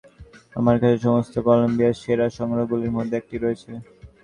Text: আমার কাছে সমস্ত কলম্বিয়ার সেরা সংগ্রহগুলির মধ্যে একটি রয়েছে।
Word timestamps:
আমার 0.55 0.75
কাছে 0.81 0.97
সমস্ত 1.05 1.33
কলম্বিয়ার 1.45 1.99
সেরা 2.01 2.27
সংগ্রহগুলির 2.37 2.95
মধ্যে 2.97 3.15
একটি 3.17 3.35
রয়েছে। 3.37 3.71